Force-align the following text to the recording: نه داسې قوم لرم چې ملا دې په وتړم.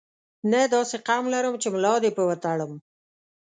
نه 0.51 0.61
داسې 0.75 0.97
قوم 1.07 1.25
لرم 1.33 1.55
چې 1.61 1.67
ملا 1.73 1.93
دې 2.03 2.11
په 2.17 2.23
وتړم. 2.29 2.71